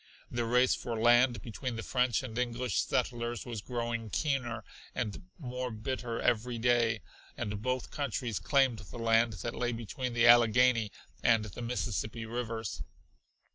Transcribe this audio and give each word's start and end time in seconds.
The 0.31 0.45
race 0.45 0.73
for 0.73 0.99
land 0.99 1.43
between 1.43 1.75
the 1.75 1.83
French 1.83 2.23
and 2.23 2.35
English 2.35 2.81
settlers 2.81 3.45
was 3.45 3.61
growing 3.61 4.09
keener 4.09 4.63
and 4.95 5.29
more 5.37 5.69
bitter 5.69 6.19
every 6.19 6.57
day, 6.57 7.01
and 7.37 7.61
both 7.61 7.91
countries 7.91 8.39
claimed 8.39 8.79
the 8.79 8.97
land 8.97 9.33
that 9.43 9.53
lay 9.53 9.71
between 9.73 10.13
the 10.15 10.25
Allegheny 10.25 10.91
and 11.21 11.45
the 11.45 11.61
Mississippi 11.61 12.25
rivers. 12.25 12.81